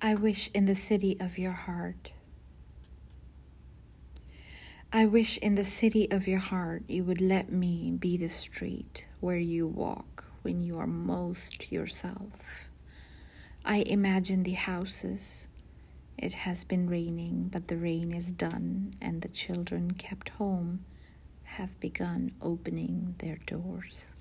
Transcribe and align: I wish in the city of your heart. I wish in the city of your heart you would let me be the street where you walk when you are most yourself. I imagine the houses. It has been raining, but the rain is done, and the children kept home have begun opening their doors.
I 0.00 0.14
wish 0.14 0.48
in 0.54 0.66
the 0.66 0.76
city 0.76 1.16
of 1.18 1.38
your 1.38 1.50
heart. 1.50 2.12
I 4.92 5.06
wish 5.06 5.38
in 5.38 5.56
the 5.56 5.64
city 5.64 6.08
of 6.12 6.28
your 6.28 6.38
heart 6.38 6.84
you 6.86 7.02
would 7.02 7.20
let 7.20 7.50
me 7.50 7.90
be 7.90 8.16
the 8.16 8.28
street 8.28 9.06
where 9.18 9.38
you 9.38 9.66
walk 9.66 10.24
when 10.42 10.60
you 10.60 10.78
are 10.78 10.86
most 10.86 11.72
yourself. 11.72 12.68
I 13.64 13.78
imagine 13.78 14.44
the 14.44 14.52
houses. 14.52 15.48
It 16.16 16.32
has 16.32 16.62
been 16.62 16.88
raining, 16.88 17.48
but 17.50 17.66
the 17.66 17.76
rain 17.76 18.12
is 18.12 18.30
done, 18.30 18.94
and 19.00 19.20
the 19.20 19.28
children 19.28 19.90
kept 19.90 20.28
home 20.28 20.84
have 21.42 21.80
begun 21.80 22.30
opening 22.40 23.16
their 23.18 23.38
doors. 23.46 24.14